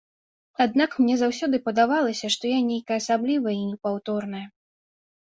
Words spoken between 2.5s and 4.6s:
я нейкая асаблівая і непаўторная.